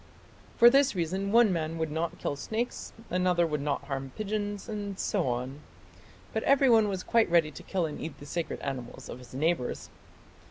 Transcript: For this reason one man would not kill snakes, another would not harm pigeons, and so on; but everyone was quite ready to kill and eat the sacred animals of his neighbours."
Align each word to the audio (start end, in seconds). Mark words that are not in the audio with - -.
For 0.57 0.67
this 0.71 0.95
reason 0.95 1.31
one 1.31 1.53
man 1.53 1.77
would 1.77 1.91
not 1.91 2.17
kill 2.17 2.35
snakes, 2.35 2.91
another 3.11 3.45
would 3.45 3.61
not 3.61 3.83
harm 3.83 4.13
pigeons, 4.15 4.67
and 4.67 4.97
so 4.97 5.27
on; 5.27 5.59
but 6.33 6.41
everyone 6.41 6.87
was 6.87 7.03
quite 7.03 7.29
ready 7.29 7.51
to 7.51 7.61
kill 7.61 7.85
and 7.85 8.01
eat 8.01 8.17
the 8.17 8.25
sacred 8.25 8.59
animals 8.61 9.09
of 9.09 9.19
his 9.19 9.35
neighbours." 9.35 9.91